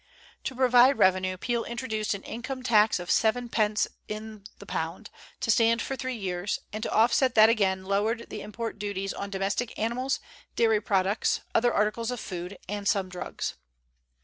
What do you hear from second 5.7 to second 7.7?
for three years; and to offset that